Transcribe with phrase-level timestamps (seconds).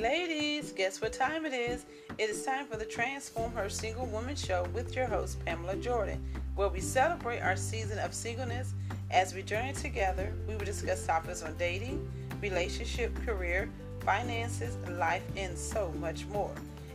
[0.00, 1.84] ladies, guess what time it is?
[2.16, 6.24] It is time for the Transform Her Single Woman Show with your host, Pamela Jordan,
[6.54, 8.72] where we celebrate our season of singleness.
[9.10, 13.68] As we journey together, we will discuss topics on dating, relationship, career,
[14.02, 16.54] finances, life, and so much more.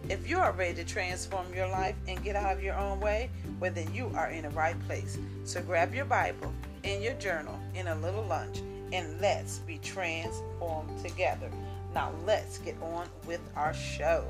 [0.10, 3.30] If you are ready to transform your life and get out of your own way,
[3.60, 5.20] well, then you are in the right place.
[5.44, 6.52] So grab your Bible
[6.84, 11.52] and your journal and a little lunch, and let's be transformed together.
[11.96, 14.26] Now let's get on with our show.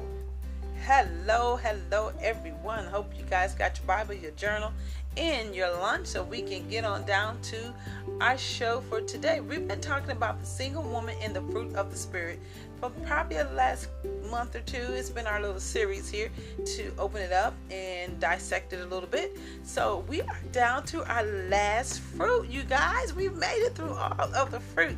[0.85, 2.85] Hello, hello, everyone.
[2.85, 4.71] Hope you guys got your Bible, your journal,
[5.17, 7.73] and your lunch so we can get on down to
[8.21, 9.39] our show for today.
[9.39, 12.39] We've been talking about the single woman and the fruit of the Spirit
[12.89, 13.89] probably the last
[14.29, 14.77] month or two.
[14.77, 16.29] It's been our little series here
[16.77, 19.37] to open it up and dissect it a little bit.
[19.63, 23.13] So we are down to our last fruit, you guys.
[23.13, 24.97] We've made it through all of the fruit.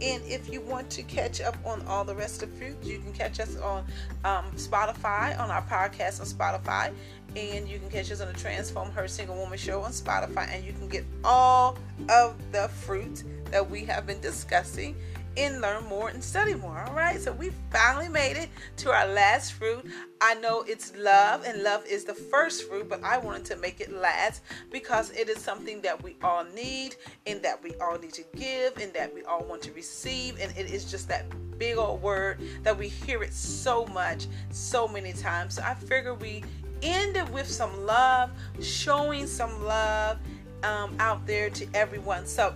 [0.00, 2.98] And if you want to catch up on all the rest of the fruit, you
[3.00, 3.84] can catch us on
[4.24, 6.92] um, Spotify, on our podcast on Spotify.
[7.36, 10.48] And you can catch us on the Transform Her Single Woman show on Spotify.
[10.54, 11.76] And you can get all
[12.08, 14.94] of the fruit that we have been discussing
[15.38, 16.84] and learn more and study more.
[16.88, 19.86] All right, so we finally made it to our last fruit.
[20.20, 23.80] I know it's love, and love is the first fruit, but I wanted to make
[23.80, 28.12] it last because it is something that we all need, and that we all need
[28.14, 31.26] to give, and that we all want to receive, and it is just that
[31.58, 35.54] big old word that we hear it so much, so many times.
[35.54, 36.44] So I figure we
[36.82, 38.30] end it with some love,
[38.60, 40.18] showing some love
[40.62, 42.26] um, out there to everyone.
[42.26, 42.54] So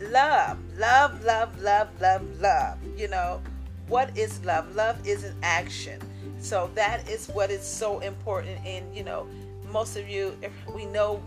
[0.00, 2.78] love, love, love, love, love, love.
[2.96, 3.40] You know,
[3.88, 4.74] what is love?
[4.74, 6.00] Love is an action.
[6.38, 8.64] So that is what is so important.
[8.64, 9.26] And, you know,
[9.70, 11.22] most of you, if we know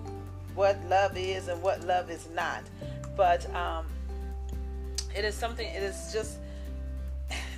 [0.55, 2.63] what love is and what love is not.
[3.15, 3.85] But um,
[5.15, 6.37] it is something, it is just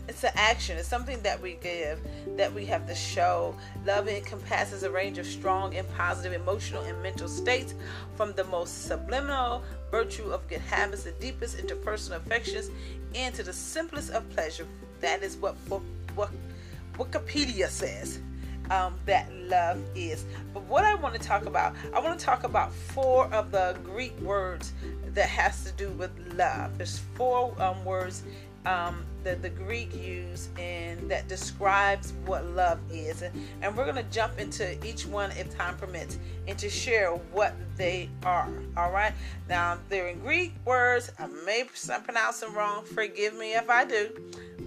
[0.07, 0.77] it's an action.
[0.77, 1.99] It's something that we give,
[2.37, 3.55] that we have to show.
[3.85, 7.73] Love encompasses a range of strong and positive emotional and mental states,
[8.15, 12.69] from the most subliminal virtue of good habits, the deepest interpersonal affections,
[13.13, 14.67] and to the simplest of pleasure.
[15.01, 15.55] That is what,
[16.15, 16.29] what
[16.97, 18.19] Wikipedia says.
[18.71, 20.25] Um, that love is.
[20.51, 23.77] But what I want to talk about, I want to talk about four of the
[23.83, 24.73] Greek words
[25.13, 26.75] that has to do with love.
[26.77, 28.23] There's four um, words
[28.65, 33.23] um, that the Greek use and that describes what love is.
[33.23, 37.09] And, and we're going to jump into each one if time permits and to share
[37.09, 38.49] what they are.
[38.77, 39.13] All right.
[39.49, 41.11] Now, they're in Greek words.
[41.19, 41.65] I may
[42.03, 42.85] pronounce them wrong.
[42.85, 44.09] Forgive me if I do.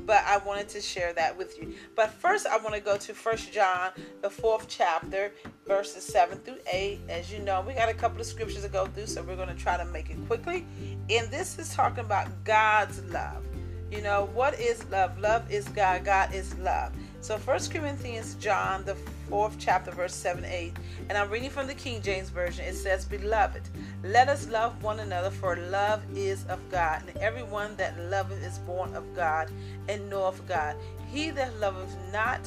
[0.04, 1.75] But I wanted to share that with you.
[1.94, 3.91] But first, I want to go to First John,
[4.22, 5.32] the fourth chapter,
[5.66, 7.00] verses 7 through 8.
[7.10, 9.48] As you know, we got a couple of scriptures to go through, so we're going
[9.48, 10.66] to try to make it quickly.
[11.10, 13.44] And this is talking about God's love.
[13.91, 15.19] You know, what is love?
[15.19, 16.04] Love is God.
[16.04, 16.93] God is love.
[17.21, 18.94] So First Corinthians, John, the
[19.28, 20.75] fourth chapter, verse 7 8.
[21.09, 22.65] And I'm reading from the King James Version.
[22.66, 23.62] It says, Beloved,
[24.04, 27.03] let us love one another, for love is of God.
[27.06, 29.50] And everyone that loveth is born of God
[29.88, 30.77] and knoweth God.
[31.10, 32.41] He that loveth not,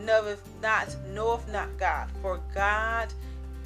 [0.00, 3.12] knoweth not, knoweth not God, for God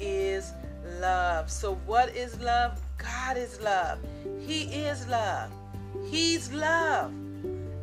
[0.01, 0.51] is
[0.99, 1.49] love.
[1.49, 2.79] So what is love?
[2.97, 3.99] God is love.
[4.45, 5.49] He is love.
[6.05, 7.11] He's love.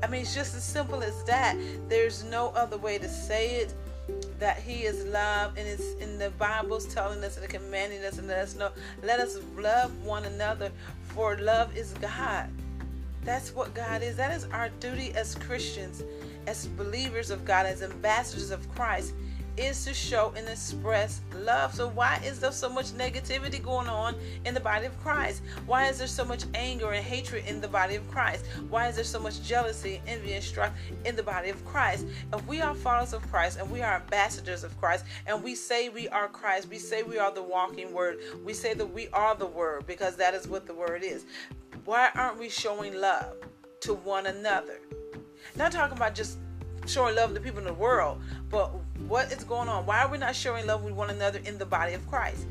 [0.03, 1.57] I mean, it's just as simple as that.
[1.89, 3.75] There's no other way to say it.
[4.41, 8.27] That He is love, and it's in the Bible's telling us and commanding us and
[8.27, 8.71] let us know.
[9.03, 10.73] Let us love one another,
[11.09, 12.51] for love is God.
[13.25, 14.17] That's what God is.
[14.17, 16.03] That is our duty as Christians,
[16.49, 19.15] as believers of God, as ambassadors of Christ
[19.57, 21.75] is to show and express love.
[21.75, 24.15] So, why is there so much negativity going on
[24.45, 25.43] in the body of Christ?
[25.67, 28.45] Why is there so much anger and hatred in the body of Christ?
[28.69, 30.73] Why is there so much jealousy, envy, and strife
[31.05, 32.07] in the body of Christ?
[32.33, 35.89] If we are followers of Christ and we are ambassadors of Christ and we say
[35.89, 39.35] we are Christ, we say we are the walking word, we say that we are
[39.35, 41.25] the word because that is what the word is.
[41.85, 43.35] Why aren't we showing love
[43.81, 44.81] to one another?
[45.57, 46.39] Not talking about just
[46.87, 48.21] showing love to people in the world,
[48.51, 48.71] but
[49.09, 49.87] what is going on?
[49.87, 52.47] Why are we not showing love with one another in the body of Christ?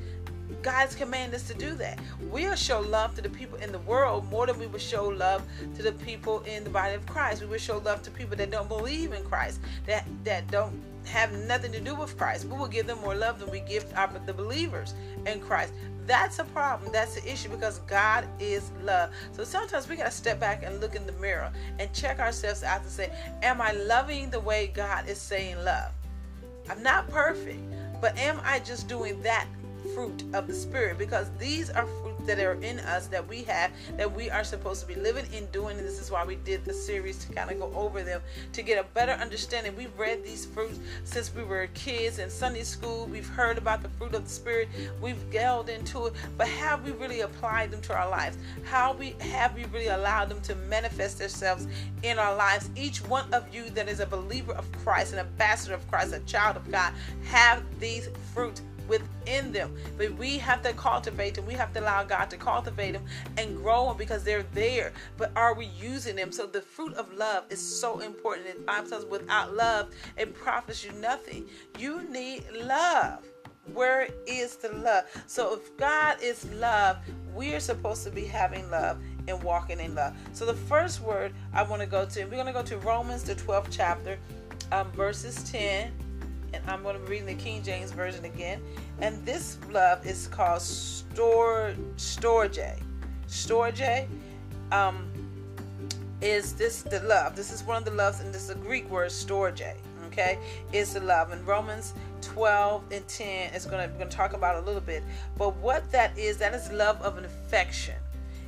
[0.62, 2.00] God's command us to do that.
[2.30, 5.44] We'll show love to the people in the world more than we would show love
[5.76, 7.42] to the people in the body of Christ.
[7.42, 11.32] We would show love to people that don't believe in Christ, that that don't have
[11.48, 12.46] nothing to do with Christ.
[12.46, 14.94] We will give them more love than we give our, the believers
[15.26, 15.74] in Christ.
[16.06, 16.92] That's a problem.
[16.92, 19.12] That's the issue because God is love.
[19.32, 22.64] So sometimes we got to step back and look in the mirror and check ourselves
[22.64, 23.12] out and say,
[23.42, 25.92] Am I loving the way God is saying love?
[26.70, 27.62] I'm not perfect,
[28.00, 29.48] but am I just doing that
[29.94, 30.98] fruit of the Spirit?
[30.98, 34.82] Because these are fruit that are in us that we have that we are supposed
[34.82, 35.78] to be living in doing.
[35.78, 38.22] And this is why we did the series to kind of go over them
[38.54, 39.76] to get a better understanding.
[39.76, 43.06] We've read these fruits since we were kids in Sunday school.
[43.08, 44.70] We've heard about the fruit of the Spirit.
[45.02, 48.38] We've delved into it, but have we really applied them to our lives?
[48.64, 51.68] How we have we really allowed them to manifest themselves
[52.04, 52.70] in our lives?
[52.76, 56.20] Each one of you that is a believer of Christ, an ambassador of Christ, a
[56.22, 56.94] child of God,
[57.26, 59.76] have these fruits within them.
[59.98, 61.46] But we have to cultivate them.
[61.46, 63.06] We have to allow God to cultivate them
[63.38, 64.94] and grow them because they're there.
[65.18, 66.32] But are we using them?
[66.32, 68.48] So the fruit of love is so important.
[68.48, 71.48] And Bible says without love, it profits you nothing.
[71.78, 73.26] You need love.
[73.74, 75.06] Where is the love?
[75.28, 76.98] So if God is love,
[77.34, 78.98] we are supposed to be having love
[79.28, 80.16] and walking in love.
[80.34, 83.24] So the first word I want to go to, we're going to go to Romans,
[83.24, 84.18] the 12th chapter,
[84.72, 85.92] um, verses 10
[86.54, 88.62] and I'm going to be reading the King James Version again.
[89.00, 92.80] And this love is called Stor Storge.
[93.28, 94.08] Storge
[94.72, 95.10] um,
[96.22, 97.36] is this the love.
[97.36, 99.76] This is one of the loves, and this is a Greek word, Storge.
[100.08, 100.38] Okay,
[100.74, 101.32] is the love.
[101.32, 105.04] In Romans 12 and 10 is going to going to talk about a little bit.
[105.38, 107.96] But what that is, that is love of an affection.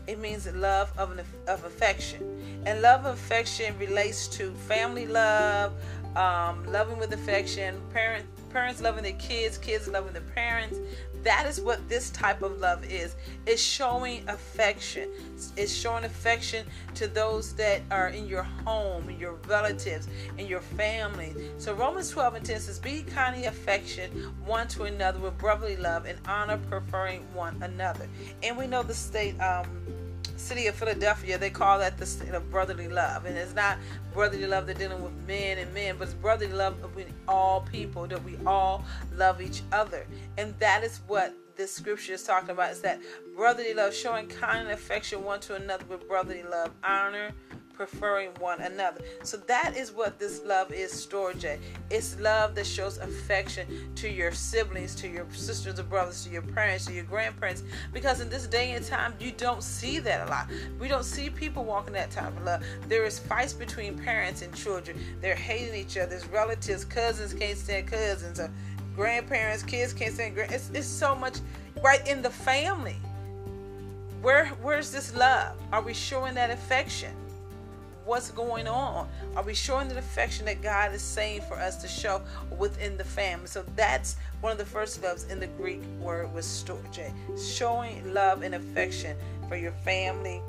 [0.06, 5.72] It means love of an of affection, and love of affection relates to family love,
[6.16, 10.80] um, loving with affection, parent, parents loving their kids, kids loving their parents.
[11.24, 13.16] That is what this type of love is.
[13.46, 15.10] It's showing affection.
[15.56, 16.66] It's showing affection
[16.96, 21.34] to those that are in your home, in your relatives, in your family.
[21.58, 24.12] So Romans 12 and 10 says, Be kindly affection
[24.46, 28.10] one to another with brotherly love and honor, preferring one another.
[28.44, 29.68] And we know the state um,
[30.36, 33.26] city of Philadelphia, they call that the state of brotherly love.
[33.26, 33.78] And it's not
[34.14, 38.08] brotherly love they're dealing with men and men, but it's brotherly love between all people,
[38.08, 38.84] that we all
[39.16, 40.06] love each other.
[40.38, 43.00] And that is what this scripture is talking about is that
[43.36, 47.32] brotherly love, showing kind affection one to another with brotherly love, honor,
[47.74, 49.02] preferring one another.
[49.24, 51.58] So that is what this love is, Storge.
[51.90, 56.42] It's love that shows affection to your siblings, to your sisters or brothers, to your
[56.42, 57.64] parents, to your grandparents.
[57.92, 60.48] Because in this day and time, you don't see that a lot.
[60.80, 62.64] We don't see people walking that type of love.
[62.88, 64.98] There is fights between parents and children.
[65.22, 68.52] They're hating each other's relatives, cousins can't stand cousins, or
[68.96, 70.52] grandparents, kids can't stand grand.
[70.52, 71.38] It's, it's so much
[71.84, 72.96] right in the family.
[74.22, 75.58] Where where's this love?
[75.74, 77.14] Are we showing that affection?
[78.06, 79.08] What's going on?
[79.36, 82.22] Are we showing the affection that God is saying for us to show
[82.58, 83.48] within the family?
[83.48, 88.42] So that's one of the first loves in the Greek word was storge, showing love
[88.42, 89.16] and affection
[89.48, 90.42] for your family,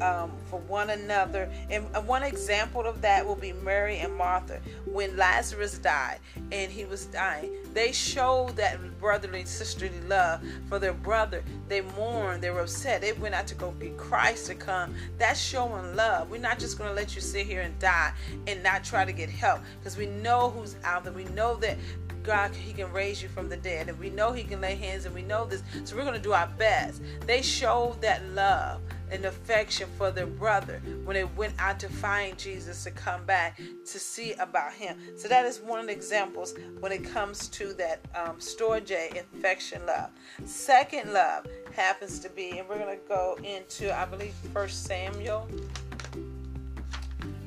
[0.00, 1.50] um, for one another.
[1.70, 4.60] And one example of that will be Mary and Martha.
[4.86, 6.18] When Lazarus died
[6.52, 11.42] and he was dying, they showed that brotherly, sisterly love for their brother.
[11.68, 13.00] They mourned, they were upset.
[13.00, 14.94] They went out to go get Christ to come.
[15.18, 16.30] That's showing love.
[16.30, 18.12] We're not just going to let you sit here and die
[18.46, 21.12] and not try to get help because we know who's out there.
[21.12, 21.76] We know that
[22.22, 25.06] God, He can raise you from the dead, and we know He can lay hands,
[25.06, 25.62] and we know this.
[25.84, 27.02] So we're going to do our best.
[27.26, 28.80] They showed that love
[29.10, 33.56] and affection for their brother when they went out to find Jesus to come back
[33.58, 34.98] to see about Him.
[35.16, 39.84] So that is one of the examples when it comes to that um, storge affection
[39.86, 40.10] love.
[40.44, 45.48] Second love happens to be, and we're going to go into, I believe, First Samuel.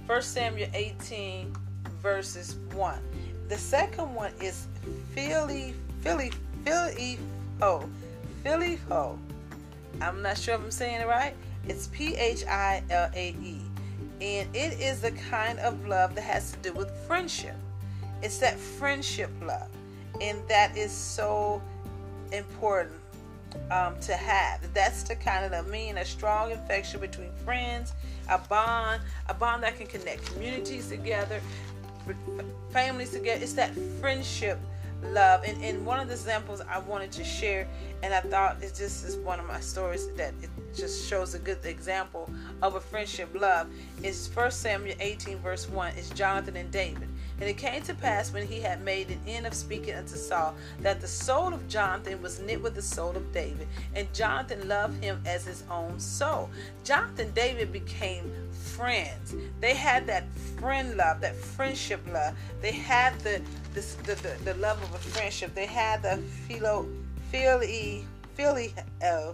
[0.08, 1.55] First Samuel 18
[2.03, 3.00] verses 1.
[3.48, 4.67] The second one is
[5.13, 6.32] Philly, Philly,
[6.65, 7.17] Philly,
[7.62, 7.89] Ho,
[8.43, 9.17] Philly Ho.
[10.01, 11.34] I'm not sure if I'm saying it right.
[11.67, 13.62] It's P H I L A E.
[14.22, 17.55] And it is the kind of love that has to do with friendship.
[18.22, 19.70] It's that friendship love.
[20.22, 21.62] And that is so
[22.32, 23.00] important
[23.72, 24.62] um, to have.
[24.74, 27.93] That's the kind of love, mean a strong affection between friends,
[28.29, 31.41] a bond, a bond that can connect communities together,
[32.72, 33.41] families together.
[33.41, 34.60] It's that friendship
[35.05, 35.43] love.
[35.45, 37.67] And, and one of the examples I wanted to share,
[38.01, 41.39] and I thought it just is one of my stories that it just shows a
[41.39, 42.29] good example
[42.62, 43.67] of a friendship love,
[44.01, 45.93] is First Samuel 18, verse 1.
[45.98, 47.10] It's Jonathan and David.
[47.39, 50.55] And it came to pass when he had made an end of speaking unto Saul
[50.81, 55.03] that the soul of Jonathan was knit with the soul of David, and Jonathan loved
[55.03, 56.49] him as his own soul.
[56.83, 59.33] Jonathan and David became friends.
[59.61, 60.25] They had that
[60.59, 62.35] friend love, that friendship love.
[62.61, 63.41] They had the
[63.73, 65.55] the, the, the, love of a friendship.
[65.55, 66.87] They had the philo
[67.31, 69.33] philly philly uh,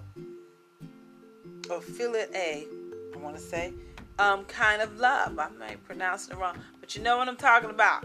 [1.69, 2.67] or philly a
[3.13, 3.73] I want to say
[4.19, 5.39] um kind of love.
[5.39, 6.57] I may pronounce it wrong,
[6.89, 8.03] but you know what I'm talking about.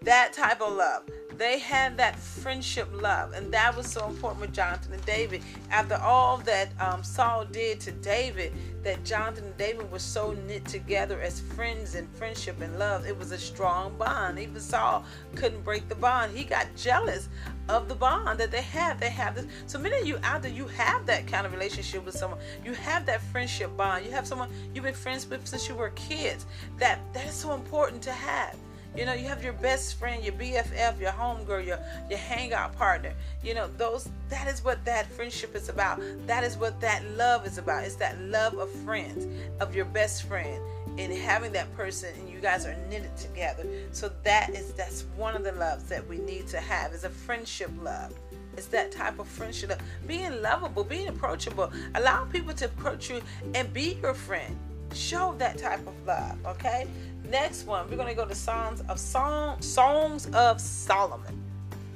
[0.00, 1.02] that type of love.
[1.36, 5.42] They had that friendship love, and that was so important with Jonathan and David.
[5.70, 8.52] After all that um, Saul did to David,
[8.84, 13.06] that Jonathan and David were so knit together as friends and friendship and love.
[13.06, 14.38] It was a strong bond.
[14.38, 16.36] Even Saul couldn't break the bond.
[16.36, 17.28] He got jealous
[17.68, 19.00] of the bond that they have.
[19.00, 19.46] They have this.
[19.66, 22.38] So many of you out there, you have that kind of relationship with someone.
[22.64, 24.04] You have that friendship bond.
[24.04, 26.46] You have someone you've been friends with since you were kids.
[26.78, 28.56] That that is so important to have.
[28.96, 33.12] You know, you have your best friend, your BFF, your homegirl, your your hangout partner.
[33.42, 36.00] You know, those that is what that friendship is about.
[36.26, 37.84] That is what that love is about.
[37.84, 39.26] It's that love of friends,
[39.60, 40.62] of your best friend,
[40.96, 43.66] and having that person and you guys are knitted together.
[43.90, 47.10] So that is that's one of the loves that we need to have is a
[47.10, 48.14] friendship love.
[48.56, 49.80] It's that type of friendship, love.
[50.06, 53.20] being lovable, being approachable, allow people to approach you
[53.54, 54.56] and be your friend.
[54.92, 56.86] Show that type of love, okay?
[57.30, 61.42] Next one, we're to go to Songs of Song, Songs of Solomon.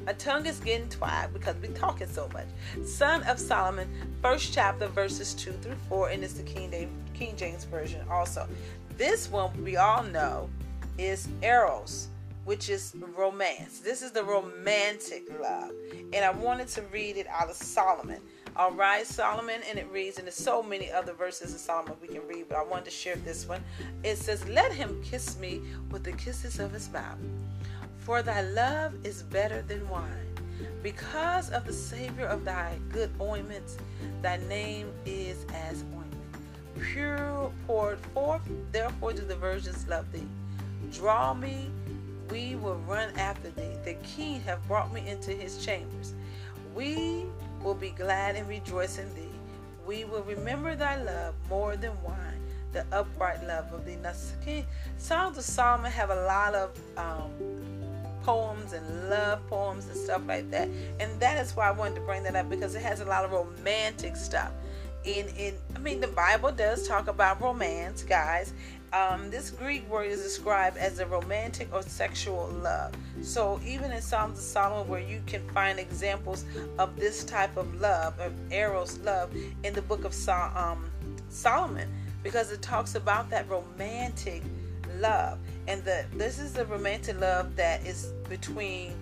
[0.06, 2.46] My tongue is getting twigged because we're talking so much.
[2.86, 3.88] Son of Solomon,
[4.22, 8.48] first chapter, verses 2 through 4, and it's the King James, King James Version also.
[8.96, 10.48] This one we all know
[10.96, 12.08] is Eros,
[12.46, 13.80] which is romance.
[13.80, 15.72] This is the romantic love.
[16.14, 18.22] And I wanted to read it out of Solomon.
[18.58, 22.08] All right, Solomon, and it reads, and there's so many other verses of Solomon we
[22.08, 23.62] can read, but I wanted to share this one.
[24.02, 25.60] It says, Let him kiss me
[25.92, 27.18] with the kisses of his mouth,
[27.98, 30.10] for thy love is better than wine.
[30.82, 33.78] Because of the Savior of thy good ointments,
[34.22, 36.12] thy name is as ointment.
[36.80, 40.26] Pure poured forth, therefore do the virgins love thee.
[40.92, 41.70] Draw me,
[42.28, 43.76] we will run after thee.
[43.84, 46.14] The king hath brought me into his chambers.
[46.74, 47.24] We
[47.62, 49.28] will be glad and rejoice in thee.
[49.86, 52.40] We will remember thy love more than wine,
[52.72, 53.96] the upright love of thee.
[53.96, 54.12] Now,
[54.98, 57.30] Songs of Solomon have a lot of um,
[58.22, 60.68] poems and love poems and stuff like that,
[61.00, 63.24] and that is why I wanted to bring that up because it has a lot
[63.24, 64.52] of romantic stuff.
[65.04, 68.52] In in, I mean, the Bible does talk about romance, guys,
[68.92, 72.92] um, this Greek word is described as a romantic or sexual love.
[73.22, 76.44] So even in Psalms of Solomon, where you can find examples
[76.78, 80.90] of this type of love, of eros love, in the book of Sol- um,
[81.28, 81.88] Solomon,
[82.22, 84.42] because it talks about that romantic
[84.98, 88.94] love, and the this is the romantic love that is between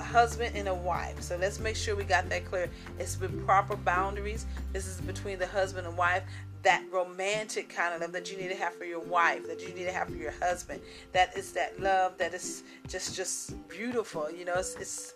[0.00, 1.20] a husband and a wife.
[1.22, 2.68] So let's make sure we got that clear.
[2.98, 4.46] It's with proper boundaries.
[4.72, 6.24] This is between the husband and wife
[6.64, 9.74] that romantic kind of love that you need to have for your wife, that you
[9.74, 10.80] need to have for your husband.
[11.12, 14.28] That is that love that is just just beautiful.
[14.30, 15.14] You know, it's, it's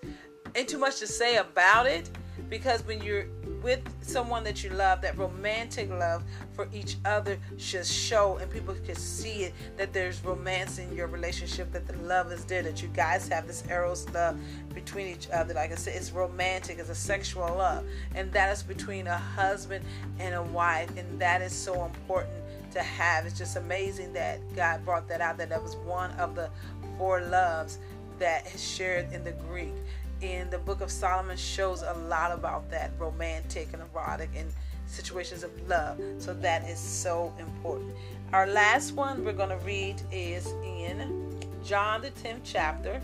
[0.54, 2.10] ain't too much to say about it
[2.48, 3.26] because when you're
[3.62, 6.22] with someone that you love, that romantic love
[6.52, 11.06] for each other should show, and people can see it that there's romance in your
[11.06, 14.38] relationship, that the love is there, that you guys have this eros love
[14.74, 15.54] between each other.
[15.54, 17.84] Like I said, it's romantic, it's a sexual love,
[18.14, 19.84] and that is between a husband
[20.18, 22.34] and a wife, and that is so important
[22.72, 23.26] to have.
[23.26, 26.50] It's just amazing that God brought that out, that that was one of the
[26.96, 27.78] four loves
[28.18, 29.74] that is shared in the Greek
[30.20, 34.52] in the book of Solomon shows a lot about that romantic and erotic and
[34.86, 36.00] situations of love.
[36.18, 37.94] So that is so important.
[38.32, 43.00] Our last one we're going to read is in John the 10th chapter,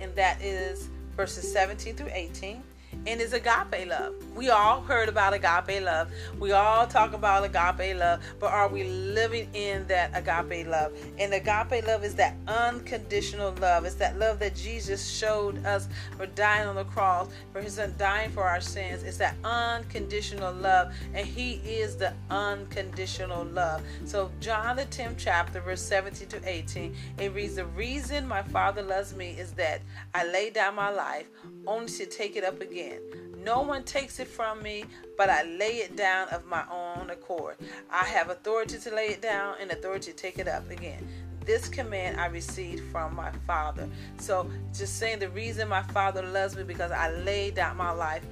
[0.00, 2.62] and that is verses 17 through 18
[3.06, 4.14] and is agape love.
[4.34, 6.10] We all heard about agape love.
[6.38, 10.92] We all talk about agape love, but are we living in that agape love?
[11.18, 13.84] And agape love is that unconditional love.
[13.84, 18.30] It's that love that Jesus showed us for dying on the cross, for his dying
[18.30, 19.02] for our sins.
[19.02, 23.82] It's that unconditional love, and he is the unconditional love.
[24.04, 28.82] So John the 10th chapter, verse 17 to 18, it reads, The reason my father
[28.82, 29.82] loves me is that
[30.14, 31.26] I lay down my life
[31.66, 33.42] only to take it up again again.
[33.44, 34.84] No one takes it from me,
[35.16, 37.56] but I lay it down of my own accord.
[37.90, 41.06] I have authority to lay it down and authority to take it up again.
[41.44, 43.88] This command I received from my Father.
[44.18, 48.24] So, just saying the reason my Father loves me because I laid down my life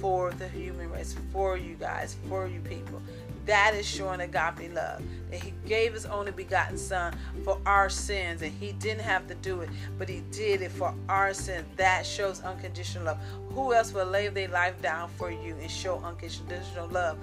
[0.00, 3.00] for the human race, for you guys, for you people.
[3.46, 5.02] That is showing agape love.
[5.30, 9.34] That He gave His only begotten Son for our sins, and He didn't have to
[9.34, 11.66] do it, but He did it for our sins.
[11.76, 13.18] That shows unconditional love.
[13.50, 17.18] Who else will lay their life down for you and show unconditional love?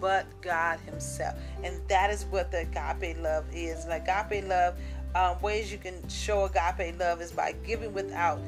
[0.00, 1.38] But God Himself.
[1.62, 3.84] And that is what the agape love is.
[3.84, 4.76] And agape love,
[5.14, 8.40] um, ways you can show agape love is by giving without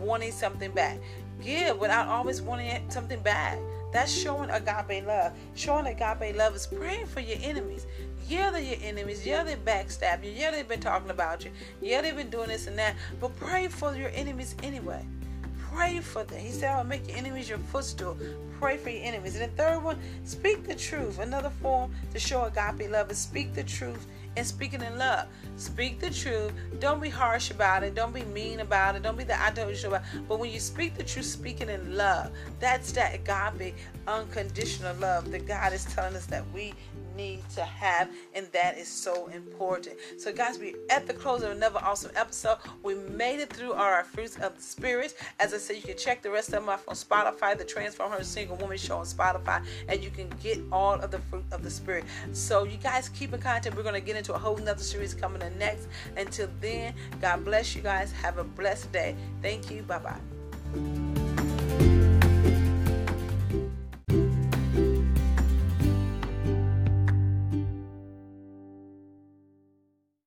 [0.00, 0.98] wanting something back.
[1.42, 3.58] Give without always wanting something back.
[3.92, 5.32] That's showing agape love.
[5.54, 7.86] Showing agape love is praying for your enemies.
[8.28, 9.24] Yeah, they're your enemies.
[9.24, 10.32] Yeah, they backstab you.
[10.32, 11.50] Yeah, they've been talking about you.
[11.80, 12.96] Yeah, they've been doing this and that.
[13.20, 15.04] But pray for your enemies anyway.
[15.72, 16.40] Pray for them.
[16.40, 18.16] He said, I'll make your enemies your footstool.
[18.58, 19.36] Pray for your enemies.
[19.36, 21.18] And the third one, speak the truth.
[21.18, 25.26] Another form to show agape love is speak the truth and speaking in love.
[25.56, 26.52] Speak the truth.
[26.78, 27.94] Don't be harsh about it.
[27.94, 29.02] Don't be mean about it.
[29.02, 30.02] Don't be the I you so about.
[30.28, 33.74] But when you speak the truth, speaking in love, that's that agape,
[34.06, 36.74] unconditional love that God is telling us that we
[37.16, 39.96] need to have, and that is so important.
[40.18, 42.58] So, guys, we're at the close of another awesome episode.
[42.82, 45.14] We made it through our fruits of the spirit.
[45.40, 48.12] As I said, you can check the rest of them off on Spotify, the Transform
[48.12, 51.62] Her Single Woman Show on Spotify, and you can get all of the fruit of
[51.62, 52.04] the spirit.
[52.32, 53.76] So, you guys keep in contact.
[53.76, 55.88] We're going to get into a whole nother series coming in next.
[56.16, 58.12] Until then, God bless you guys.
[58.12, 59.16] Have a blessed day.
[59.42, 59.82] Thank you.
[59.82, 61.25] Bye bye.